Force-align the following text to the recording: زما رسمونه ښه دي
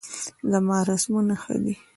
زما 0.51 0.77
رسمونه 0.89 1.35
ښه 1.43 1.55
دي 1.63 1.75